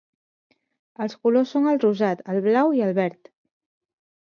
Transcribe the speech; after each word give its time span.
Els 1.05 1.17
colors 1.25 1.51
són 1.57 1.69
el 1.73 1.79
rosat, 1.85 2.25
el 2.35 2.41
blau 2.49 2.75
i 2.81 2.85
el 2.89 2.97
verd. 3.03 3.33